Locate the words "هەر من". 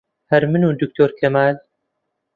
0.31-0.61